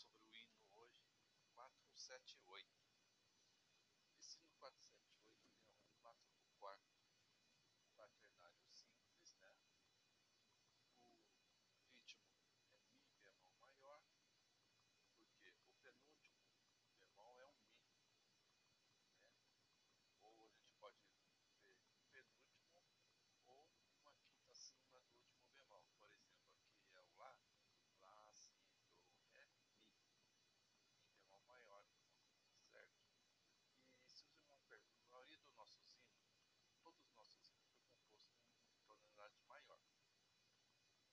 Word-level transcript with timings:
sobre 0.00 0.24
o 0.24 0.34
hino 0.34 0.64
hoje 0.76 1.04
478. 1.54 2.66
Esse 4.18 4.40
hino 4.40 4.52
478 4.58 5.74
é 5.74 5.80
um 5.80 5.92
4 6.00 6.32
do 6.38 6.46
quarto, 6.58 6.96
quaternário 7.94 8.64
simples, 8.70 9.34
né? 9.40 9.54
O 11.74 11.98
ritmo 12.04 12.24
é 12.38 12.90
Mi 13.02 13.14
bemol 13.22 13.54
maior, 13.60 14.02
porque 15.16 15.50
o 15.50 15.70
penúltimo 15.82 16.40
bemol 16.96 17.38
é 17.40 17.46
um 17.46 17.58
Mi, 17.68 17.84
né? 17.84 18.64
Ou 20.22 20.42
a 20.42 20.48
gente 20.48 20.72
pode 20.78 20.98
ver 22.10 22.24
penúltimo 22.24 22.80
ou 23.46 23.68
uma 24.00 24.12
quinta 24.14 24.52
acima 24.52 24.86
do 24.88 24.98
último 24.98 25.46
bemol. 25.52 25.84
Por 25.98 26.10
exemplo, 26.10 26.48
aqui 26.78 26.96
é 26.96 27.00
o 27.00 27.16
Lá, 27.18 27.36
Lá, 28.00 28.24
Si, 28.32 28.54
Do, 28.78 28.88
Ré, 29.34 29.46
Mi. 29.46 29.76
Mi 31.02 31.08
bemol 31.12 31.42
maior, 31.44 31.84
então, 31.86 32.24
certo? 32.72 33.00
E 34.02 34.08
se 34.08 34.26
os 34.26 34.36
irmãos 34.36 34.62
perguntam, 34.68 35.06
a 35.06 35.10
maioria 35.10 35.38
dos 35.38 35.54
nossos 35.54 35.86
hinos, 35.92 36.24
todos 36.82 37.02
os 37.04 37.12
nossos 37.14 37.46
hinos 37.48 37.66
foi 37.68 37.82
composto 37.84 38.36
em 38.38 38.80
tonalidade 38.86 39.40
maior. 39.48 39.80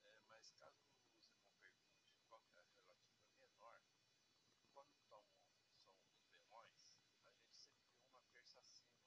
É, 0.04 0.20
mas 0.28 0.50
caso 0.52 0.82
os 0.84 1.28
irmãos 1.28 1.52
perguntem 1.60 2.18
qual 2.28 2.40
é 2.50 2.58
a 2.58 2.62
relativa 2.62 3.36
menor, 3.40 3.80
quando 4.72 4.96
tomam, 5.08 5.38
são 5.76 5.94
os 6.12 6.24
bemóis, 6.30 6.74
a 7.26 7.32
gente 7.32 7.58
sempre 7.58 7.88
tem 7.92 8.04
uma 8.06 8.20
terça 8.32 8.60
acima 8.60 9.06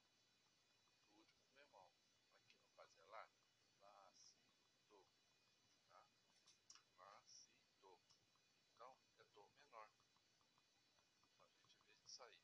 do 1.15 1.21
último 1.23 1.49
bemol. 1.55 1.89
Aqui 2.37 2.57
no 2.59 2.69
caso 2.69 2.97
é 2.97 3.01
Lá, 3.03 3.27
Lá, 3.81 4.11
Si, 4.19 4.39
Do. 4.89 5.03
Tá? 5.91 6.05
Lá, 6.97 7.21
Si, 7.25 7.55
Do. 7.81 7.99
Então 8.73 8.97
é 9.17 9.23
Do 9.33 9.47
menor. 9.49 9.89
Então 11.79 11.97
a 11.97 12.00
aí. 12.19 12.43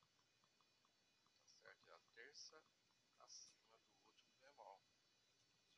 Tá 1.44 1.54
certo? 1.56 1.92
É 1.92 1.94
a 1.94 2.00
terça 2.14 2.64
acima 3.20 3.68
do 3.92 4.06
último 4.06 4.36
bemol. 4.38 4.82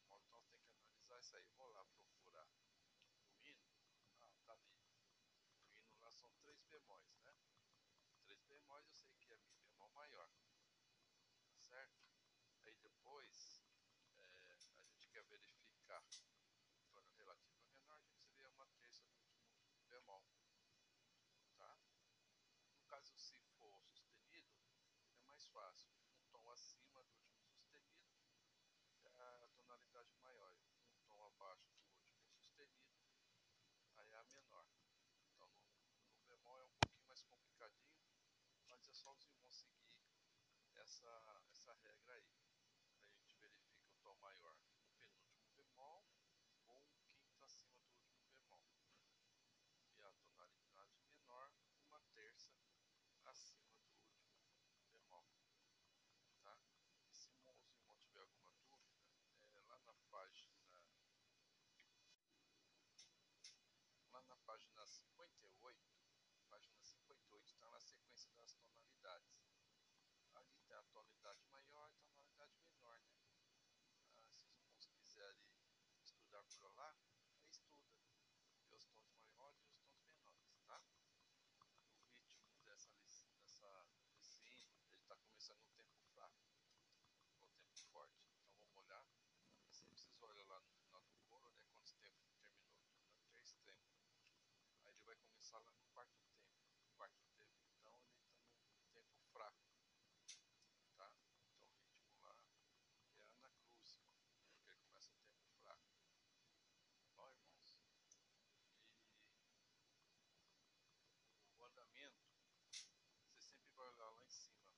Então 0.04 0.44
tem 0.44 0.62
que 0.62 0.76
analisar 0.76 1.20
isso 1.20 1.36
aí. 1.38 1.48
Vou 1.58 1.68
lá 1.72 1.84
procurar 1.86 2.48
o 3.32 3.48
hino. 3.48 3.68
Ah, 4.22 4.36
tá 4.46 4.54
ali. 4.54 4.72
O 5.64 5.76
hino 5.76 5.98
lá 6.00 6.12
são 6.12 6.32
três 6.42 6.62
bemóis, 6.66 7.20
né? 7.22 7.36
Três 8.26 8.42
bemóis 8.44 8.86
eu 8.86 8.94
sei 8.94 9.12
que 9.16 9.34
é 9.34 9.38
Mi 9.38 9.56
bemol 9.58 9.90
maior. 9.90 10.30
Tá 11.52 11.60
certo? 11.60 12.06
Aí 12.62 12.76
depois 12.76 13.64
é, 14.18 14.52
a 14.52 14.58
gente 14.58 15.08
quer 15.10 15.24
verificar 15.24 16.04
tona 16.92 17.12
relativa 17.18 17.64
menor, 17.68 17.98
a 17.98 18.02
gente 18.02 18.30
vê 18.36 18.46
uma 18.48 18.68
terça 18.80 19.08
do 19.08 19.20
último 19.24 19.84
bemol. 19.88 20.26
Tá? 21.58 21.78
No 22.74 22.82
caso, 22.84 23.18
se 23.18 23.40
for 23.58 23.82
sustenido, 23.88 24.54
é 25.14 25.22
mais 25.22 25.39
fácil. 25.54 25.90
Um 26.14 26.24
tom 26.32 26.52
acima 26.52 27.04
do 27.04 27.14
último 27.16 27.46
sustenido 27.46 28.10
é 29.06 29.44
a 29.46 29.50
tonalidade 29.56 30.16
maior. 30.18 30.56
Um 30.92 31.00
tom 31.08 31.24
abaixo 31.26 31.72
do 31.78 31.88
último 31.88 32.28
sustenido, 32.30 32.98
aí 33.96 34.12
é 34.12 34.18
a 34.18 34.24
menor. 34.26 34.68
Então 35.24 35.48
no, 35.50 35.72
no 36.14 36.22
bemol 36.28 36.60
é 36.60 36.66
um 36.66 36.74
pouquinho 36.74 37.06
mais 37.08 37.22
complicadinho, 37.24 38.00
mas 38.68 38.88
é 38.88 38.94
só 38.94 39.14
os 39.14 39.26
irmãos 39.26 39.56
seguir 39.56 39.96
essa, 40.76 41.44
essa 41.52 41.74
regra 41.74 42.14
aí. 42.14 42.32
A 43.02 43.08
gente 43.08 43.36
verifica 43.38 43.90
o 43.90 43.96
tom 44.02 44.16
maior 44.18 44.56
no 44.82 44.90
penúltimo 45.00 45.50
bemol 45.56 46.06
ou 46.68 46.80
um 46.82 47.02
quinto 47.10 47.44
acima 47.44 47.80
do 47.84 47.96
último 47.96 48.26
bemol. 48.32 48.64
E 49.96 50.04
a 50.04 50.12
tonalidade 50.12 50.98
menor, 51.04 51.52
uma 51.88 52.00
terça 52.14 52.56
acima 53.26 53.78
do 53.80 53.90
último 53.94 54.86
bemol. 54.92 55.26
Tá? 56.42 56.60
E 57.08 57.14
se 57.14 57.32
os 57.32 57.68
irmãos 57.68 58.00
tiver 58.00 58.22
alguma 58.22 58.52
dúvida, 58.52 59.04
é, 59.54 59.60
lá 59.68 59.78
na 59.80 59.94
página 60.12 60.60
lá 64.12 64.22
na 64.24 64.36
página 64.38 64.86
58, 64.88 65.80
página 66.50 66.82
58 66.84 67.46
está 67.46 67.70
na 67.70 67.80
sequência 67.80 68.32
das 68.34 68.54
tonalidades. 68.56 69.40
Ali 70.36 70.58
tem 70.68 70.76
a 70.76 70.84
tonalidade 70.84 71.46
maior 71.48 71.92
e 71.94 71.98
a 71.98 72.02
tonalidade 72.02 72.58
menor, 72.64 73.00
né? 73.02 73.16
Ah, 74.16 74.30
se 74.34 74.48
os 74.48 74.58
irmãos 74.58 74.86
quiserem 74.88 75.46
estudar 76.04 76.44
por 76.58 76.76
lá, 76.76 76.98
aí 77.38 77.48
estuda. 77.48 77.94
Vê 78.68 78.76
os 78.76 78.86
tons 78.88 79.10
maiores 79.14 79.64
e 79.64 79.70
os 79.70 79.80
tons 79.80 80.02
menores, 80.02 80.60
tá? 80.66 80.84
O 81.60 82.08
ritmo 82.12 82.58
dessa, 82.64 82.92
dessa, 83.38 83.88
desse 84.12 84.42
hino, 84.48 84.84
ele 84.92 85.02
está 85.02 85.16
começando 85.18 85.62
no 85.62 85.70
tempo 85.72 85.98
fraco, 86.14 86.44
ou 87.40 87.48
tempo 87.50 87.78
forte. 87.92 88.22
Então 88.34 88.54
vamos 88.58 88.76
olhar. 88.76 89.06
Você 89.70 89.86
precisa 89.86 90.26
olhar 90.26 90.46
lá 90.48 90.60
no 90.62 90.72
final 90.74 91.02
do 91.04 91.14
coro, 91.28 91.50
né? 91.52 91.66
Quantos 91.72 91.94
tempos 91.94 92.34
terminou? 92.40 92.80
Terminou 92.84 93.22
três 93.30 93.54
tempos. 93.64 94.00
Aí 94.84 94.96
lá 95.52 95.60
no 95.62 95.74
quarto 95.94 96.16
tempo. 96.28 96.46
quarto 96.96 97.22
tempo, 97.34 97.58
então, 97.80 97.94
ele 97.96 98.54
está 98.54 98.70
no 98.76 98.88
tempo 98.92 99.18
fraco. 99.34 99.58
Tá? 100.96 101.12
Então 101.58 101.74
o 101.74 101.82
ritmo 101.82 102.18
lá 102.22 102.46
é 103.18 103.30
anacrúsico, 103.34 104.06
porque 104.54 104.70
ele 104.70 104.80
começa 104.80 105.12
no 105.16 105.24
tempo 105.24 105.50
fraco. 105.64 105.84
Tá 107.16 107.32
irmãos? 107.32 107.82
E 111.48 111.56
o 111.56 111.66
andamento, 111.66 112.30
você 113.34 113.42
sempre 113.42 113.72
vai 113.74 113.88
olhar 113.88 114.10
lá 114.10 114.24
em 114.24 114.30
cima, 114.30 114.70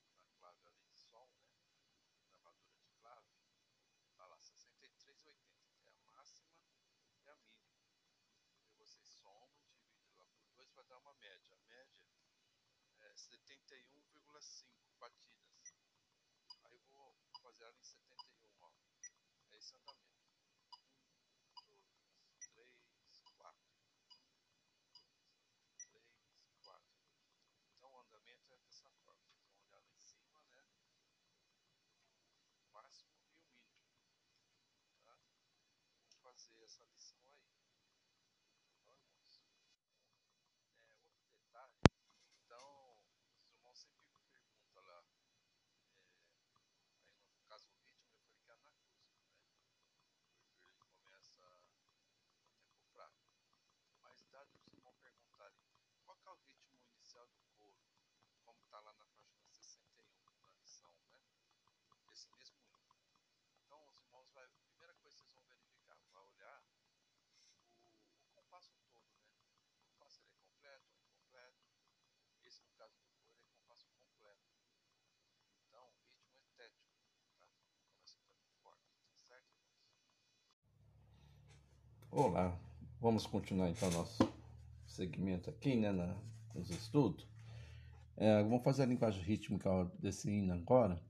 na, 0.00 0.14
na 0.16 0.24
clave 0.38 0.66
ali 0.66 0.82
de 0.82 0.96
sol, 0.96 1.30
né? 1.36 1.46
Na 2.26 2.34
armadura 2.34 2.76
de 2.76 2.90
clave, 3.00 3.30
tá 4.16 4.26
lá 4.26 4.36
63,80, 4.38 5.78
que 5.78 5.86
é 5.86 5.90
a 5.90 5.94
máxima 6.12 6.50
e 7.22 7.28
a 7.28 7.36
mínima. 7.36 7.69
E 9.30 9.62
vocês 9.62 9.62
somam, 9.62 9.66
dividem 9.78 10.12
lá 10.16 10.24
por 10.26 10.42
2 10.56 10.72
vai 10.74 10.84
dar 10.86 10.98
uma 10.98 11.14
média. 11.14 11.56
A 11.56 11.60
média 11.68 12.06
é 13.00 13.14
71,5 13.14 14.98
batidas. 14.98 15.74
Aí 16.64 16.76
eu 16.76 16.84
vou 16.90 17.16
fazer 17.42 17.64
ela 17.64 17.78
em 17.78 17.82
71, 17.82 18.62
ó. 18.62 18.72
É 19.50 19.56
esse 19.56 19.76
andamento. 19.76 20.20
1, 21.62 22.54
2, 22.54 22.74
3, 22.82 23.22
4. 23.36 23.60
1, 25.68 25.90
2, 25.92 26.14
3, 26.32 26.58
4. 26.64 26.84
Então 27.76 27.92
o 27.92 28.00
andamento 28.00 28.52
é 28.52 28.58
dessa 28.58 28.90
forma. 29.04 29.20
Vocês 29.30 29.46
vão 29.50 29.62
olhar 29.62 29.80
lá 29.82 29.92
em 29.94 30.00
cima, 30.00 30.40
né? 30.50 30.66
O 32.58 32.72
máximo 32.72 33.12
e 33.14 33.20
o 33.20 33.30
mínimo. 33.30 33.70
Tá? 35.04 35.18
Vamos 36.22 36.44
fazer 36.44 36.62
essa 36.62 36.84
lição 36.84 37.20
aí. 37.28 37.40
Tá, 38.84 38.94
irmãos? 38.94 39.42
É, 40.76 40.94
outro 41.08 41.30
detalhe. 41.32 41.78
Então, 42.44 43.02
os 43.38 43.50
irmãos 43.50 43.78
sempre 43.78 44.08
me 44.08 44.22
perguntam 44.30 44.82
lá. 44.82 45.04
É, 46.42 47.22
aí 47.22 47.32
no 47.32 47.42
caso 47.44 47.68
o 47.68 47.74
ritmo 47.74 48.00
eu 48.02 48.12
falei 48.14 48.38
que 48.40 48.50
é 48.50 48.54
anacústico, 48.54 49.18
né? 49.18 49.38
Porque 50.48 50.68
ele 50.68 50.84
começa 50.84 51.46
no 51.74 52.52
tempo 52.60 52.82
fraco. 52.92 53.20
Mas 54.00 54.24
dados 54.30 54.54
os 54.54 54.66
irmãos 54.72 54.96
perguntarem 54.98 55.62
qual 56.04 56.18
é 56.26 56.30
o 56.30 56.38
inicial 57.20 57.26
do 57.28 57.40
coro, 57.58 57.76
como 58.44 58.58
está 58.60 58.80
lá 58.80 58.92
na 58.94 59.04
página 59.04 59.48
61, 59.50 60.04
na 60.40 60.52
lição, 60.52 60.92
né? 61.10 61.20
Desse 62.08 62.28
mesmo 62.32 62.58
hino. 62.64 62.96
Então 63.64 63.86
os 63.88 63.96
irmãos 63.98 64.30
vai. 64.32 64.44
A 64.44 64.48
primeira 64.70 64.94
coisa 64.94 65.16
que 65.16 65.22
vocês 65.22 65.34
vão 65.34 65.44
verificar, 65.44 65.98
vai 66.12 66.22
olhar 66.22 66.64
o, 67.18 68.24
o 68.24 68.28
compasso 68.34 68.72
todo, 68.82 69.04
né? 69.12 69.24
O 69.76 69.92
compasso 69.92 70.22
ele 70.22 70.30
é 70.30 70.32
completo 70.32 70.92
ou 70.92 71.00
incompleto. 71.00 71.58
Esse 72.42 72.64
no 72.64 72.70
caso 72.72 72.96
do 72.96 73.04
coro 73.18 73.36
é 73.36 73.44
compasso 73.58 73.86
completo. 73.92 74.48
Então 75.68 75.86
o 75.88 76.08
ritmo 76.16 76.40
é 76.40 76.56
tético, 76.56 76.88
tá? 77.38 77.46
Começa 77.92 78.18
tempo 78.26 78.44
forte, 78.62 78.96
tá 79.04 79.16
certo, 79.16 79.52
irmãos? 79.52 79.80
Olá, 82.10 82.58
vamos 82.98 83.26
continuar 83.26 83.68
então 83.68 83.90
nosso 83.90 84.26
segmento 84.86 85.48
aqui, 85.48 85.76
né, 85.76 85.92
na, 85.92 86.16
nos 86.54 86.70
estudos. 86.70 87.26
É, 88.16 88.42
vamos 88.42 88.62
fazer 88.62 88.82
a 88.82 88.86
linguagem 88.86 89.22
rítmica 89.22 89.84
desse 89.98 90.30
hino 90.30 90.52
agora. 90.52 91.02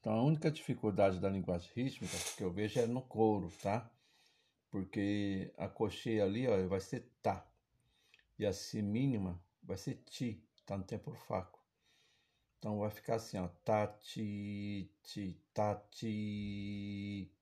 Então, 0.00 0.12
a 0.12 0.22
única 0.22 0.50
dificuldade 0.50 1.18
da 1.18 1.28
linguagem 1.28 1.70
rítmica 1.74 2.16
que 2.36 2.42
eu 2.42 2.52
vejo 2.52 2.78
é 2.80 2.86
no 2.86 3.02
couro, 3.02 3.50
tá? 3.62 3.90
Porque 4.70 5.52
a 5.56 5.68
cocheia 5.68 6.24
ali, 6.24 6.46
ó, 6.46 6.66
vai 6.68 6.80
ser 6.80 7.10
tá. 7.22 7.46
E 8.38 8.46
a 8.46 8.52
si 8.52 8.80
mínima 8.80 9.42
vai 9.62 9.76
ser 9.76 9.96
ti, 10.04 10.42
tá 10.64 10.78
no 10.78 10.84
tempo 10.84 11.12
fraco. 11.12 11.58
Então 12.58 12.78
vai 12.78 12.90
ficar 12.90 13.16
assim, 13.16 13.38
ó, 13.38 13.48
tá, 13.64 13.86
ti, 13.86 14.90
ti, 15.02 15.40
tá, 15.52 15.74
ti. 15.90 17.32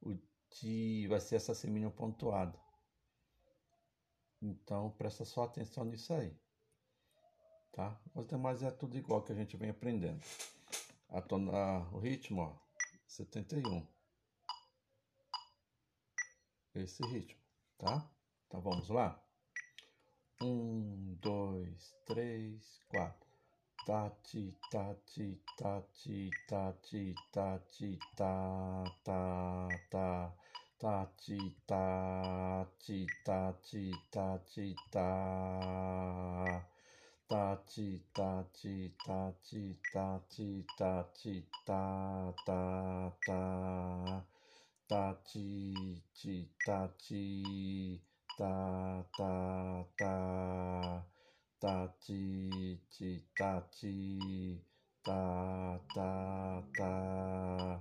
O 0.00 0.14
ti 0.50 1.06
vai 1.06 1.20
ser 1.20 1.36
essa 1.36 1.54
si 1.54 1.68
mínima 1.68 1.90
pontuada. 1.90 2.58
Então 4.40 4.90
presta 4.92 5.24
só 5.24 5.44
atenção 5.44 5.84
nisso 5.84 6.12
aí. 6.12 6.36
Tá? 7.78 7.96
Os 8.12 8.26
demais 8.26 8.60
é 8.64 8.72
tudo 8.72 8.98
igual 8.98 9.22
que 9.22 9.30
a 9.30 9.36
gente 9.36 9.56
vem 9.56 9.70
aprendendo. 9.70 10.20
A 11.10 11.22
tona, 11.22 11.88
o 11.92 12.00
ritmo, 12.00 12.42
ó, 12.42 12.52
71. 13.06 13.86
Esse 16.74 17.06
ritmo, 17.06 17.40
tá? 17.78 18.04
Então 18.48 18.60
vamos 18.60 18.88
lá. 18.88 19.24
Um, 20.42 21.16
dois, 21.20 21.94
três, 22.04 22.80
quatro. 22.88 23.28
Tati, 23.86 24.58
tati, 24.72 25.40
tati, 25.56 26.30
tati, 26.48 27.14
tati, 27.32 27.98
ta, 28.16 28.84
ta, 29.04 29.68
ta. 29.88 30.34
Tati, 30.80 31.38
tati, 31.64 33.06
tati, 33.24 33.92
tati, 34.10 34.74
ta. 34.90 35.97
Tati, 37.28 38.00
tati, 38.14 38.94
tati, 39.04 39.76
tati, 39.92 40.64
tati, 40.78 41.44
ta, 41.66 42.32
ta, 42.46 43.12
ta. 43.26 44.24
Tati, 44.88 46.02
ti, 46.14 46.48
tati, 46.64 48.00
ta, 48.38 49.04
ta, 49.12 49.84
ta. 49.98 51.04
Tati, 51.60 52.80
ti, 52.88 53.22
tati, 53.36 54.64
ta, 55.04 55.78
ta, 55.94 56.62
ta. 56.72 57.80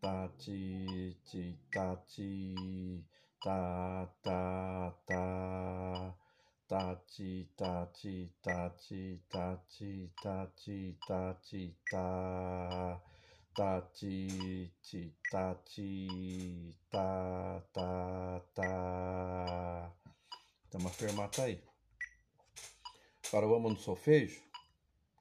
Tati, 0.00 1.14
ti, 1.28 1.58
tati, 1.70 3.04
ta, 3.44 4.08
ta, 4.22 4.94
ta. 5.06 6.27
Tati, 6.68 7.48
tati, 7.56 8.30
tati, 8.42 9.22
tati, 9.26 10.12
tati, 10.20 10.98
tati, 11.00 11.74
ta. 11.90 13.00
Tati, 13.54 14.70
ti, 14.82 15.14
tati, 15.30 16.76
ta, 16.90 17.64
ta, 17.72 18.44
ta. 18.52 19.90
Tem 20.68 20.78
uma 20.78 20.90
fermata 20.90 21.44
aí. 21.44 21.58
Agora 23.28 23.46
vamos 23.46 23.72
no 23.72 23.78
solfejo. 23.78 24.42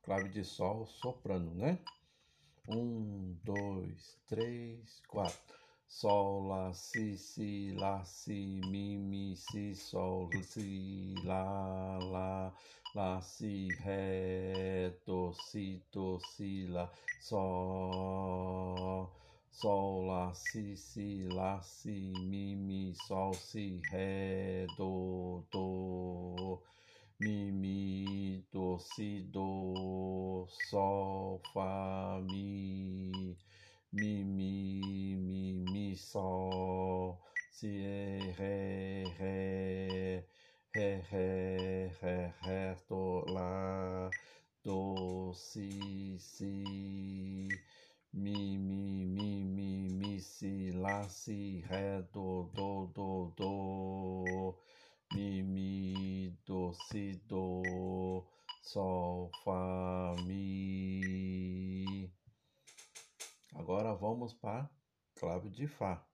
Clave 0.03 0.27
de 0.27 0.43
sol 0.43 0.85
soprando, 0.85 1.55
né? 1.55 1.79
Um, 2.67 3.39
dois, 3.45 4.19
três, 4.27 4.99
quatro. 5.07 5.57
Sol, 5.89 6.47
lá, 6.47 6.73
si, 6.73 7.17
si, 7.17 7.71
lá, 7.75 8.03
si, 8.05 8.61
mi, 8.69 8.97
mi, 8.97 9.35
si, 9.35 9.73
sol, 9.73 10.29
si, 10.43 11.15
lá, 11.23 11.97
lá, 12.11 12.53
lá, 12.93 13.21
si, 13.21 13.69
ré, 13.79 14.93
do, 15.05 15.33
si, 15.33 15.81
do, 15.91 16.19
si, 16.19 16.67
lá, 16.67 16.91
sol, 17.21 19.09
sol, 19.49 20.05
lá, 20.07 20.33
si, 20.33 20.75
si, 20.75 21.23
lá, 21.29 21.61
si, 21.61 22.13
mi, 22.19 22.55
mi, 22.55 22.93
sol, 23.07 23.33
si, 23.33 23.81
ré, 23.89 24.67
do, 24.77 25.43
do, 25.51 26.61
mi, 27.19 27.51
mi, 27.51 28.45
do, 28.51 28.77
si, 28.77 29.21
do, 29.31 30.45
sol, 30.69 31.41
fá, 31.53 32.19
mi, 32.21 33.35
mi, 33.91 34.23
sol, 36.07 37.19
si, 37.51 37.67
ré, 38.37 39.03
ré, 39.19 40.25
ré, 40.73 41.01
ré, 41.11 41.91
ré, 42.01 42.33
ré, 42.43 42.75
do, 42.87 43.25
lá, 43.27 44.09
do, 44.63 45.33
si, 45.33 46.17
si, 46.17 47.49
mi, 48.13 48.57
mi, 48.57 49.05
mi, 49.05 49.43
mi, 49.43 49.89
mi, 49.89 50.19
si, 50.21 50.71
lá, 50.71 51.03
si, 51.09 51.61
ré, 51.67 52.01
do, 52.13 52.49
do, 52.55 52.87
do, 52.95 53.33
do, 53.35 54.55
mi, 55.13 55.43
mi, 55.43 56.33
do, 56.45 56.71
si, 56.71 57.19
do, 57.27 58.23
sol, 58.61 59.29
fá, 59.43 60.15
mi. 60.25 62.09
Agora 63.53 63.93
vamos 63.93 64.33
para 64.33 64.76
clave 65.17 65.49
de 65.49 65.67
Fá. 65.67 66.05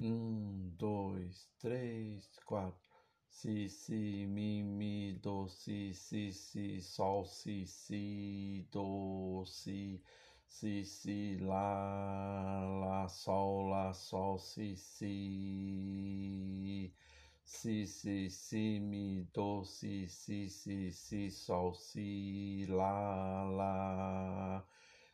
Um, 0.00 0.70
dois, 0.76 1.48
três, 1.58 2.28
quatro. 2.44 2.92
Si, 3.26 3.68
si, 3.70 4.26
mi, 4.26 4.62
mi, 4.62 5.18
do, 5.22 5.48
si, 5.48 5.94
si, 5.94 6.32
si, 6.32 6.80
sol, 6.82 7.24
si, 7.24 7.64
si, 7.66 8.68
do, 8.70 9.44
si, 9.46 10.02
si, 10.46 10.84
si, 10.84 11.38
lá, 11.40 12.60
lá, 12.80 13.08
sol, 13.08 13.70
lá, 13.70 13.94
sol, 13.94 14.38
si, 14.38 14.76
si, 14.76 16.12
si, 17.44 17.86
si, 17.86 18.28
si, 18.28 18.78
mi, 18.80 19.24
do, 19.32 19.64
si, 19.64 20.06
si, 20.06 20.50
si, 20.50 20.90
si, 20.92 21.30
sol, 21.30 21.74
si, 21.74 22.66
lá, 22.68 23.44
lá, 23.44 24.66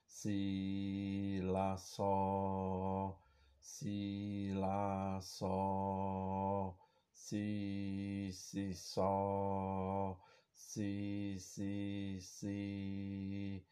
si, 0.08 1.40
lá, 1.44 1.76
sol, 1.76 3.16
si, 3.60 4.52
lá, 4.54 5.20
sol, 5.20 6.76
si, 7.12 8.30
si, 8.32 8.74
sol, 8.74 10.18
si, 10.54 11.36
si, 11.38 12.18
si, 12.20 13.64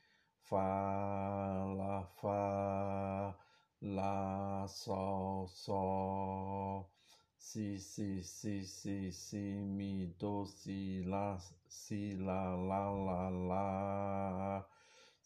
fá, 0.43 1.65
lá, 1.77 2.05
fá, 2.21 3.35
lá, 3.81 4.67
sol, 4.69 5.49
sol, 5.49 6.91
si, 7.39 7.79
si, 7.81 8.23
si, 8.23 8.65
si, 8.65 9.11
si, 9.13 9.39
mi, 9.39 10.15
do, 10.19 10.45
si, 10.45 11.03
lá, 11.07 11.39
si, 11.69 12.15
lá, 12.17 12.55
lá, 12.55 12.91
lá, 12.91 13.29
lá, 13.31 14.67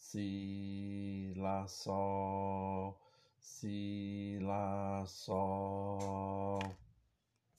si, 0.00 1.35
lá, 1.37 1.67
sol, 1.69 2.99
si, 3.38 4.38
lá, 4.40 5.04
sol. 5.07 6.79